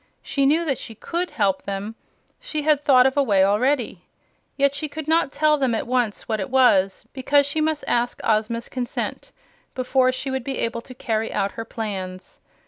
She 0.23 0.47
knew 0.47 0.65
that 0.65 0.79
she 0.79 0.95
COULD 0.95 1.29
help 1.29 1.61
them. 1.61 1.93
She 2.39 2.63
had 2.63 2.81
thought 2.83 3.05
of 3.05 3.15
a 3.17 3.21
way 3.21 3.43
already. 3.43 4.01
Yet 4.57 4.73
she 4.73 4.87
did 4.87 5.07
not 5.07 5.31
tell 5.31 5.59
them 5.59 5.75
at 5.75 5.85
once 5.85 6.27
what 6.27 6.39
it 6.39 6.49
was, 6.49 7.05
because 7.13 7.45
she 7.45 7.61
must 7.61 7.83
ask 7.87 8.19
Ozma's 8.23 8.67
consent 8.67 9.29
before 9.75 10.11
she 10.11 10.31
would 10.31 10.43
be 10.43 10.57
able 10.57 10.81
to 10.81 10.95
carry 10.95 11.31
out 11.31 11.51
her 11.51 11.65
plans. 11.65 12.39